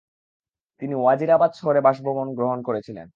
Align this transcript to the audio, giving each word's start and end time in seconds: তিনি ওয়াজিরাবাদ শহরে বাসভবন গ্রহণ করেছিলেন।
তিনি 0.81 0.93
ওয়াজিরাবাদ 0.95 1.51
শহরে 1.53 1.79
বাসভবন 1.81 2.27
গ্রহণ 2.35 2.59
করেছিলেন। 2.61 3.07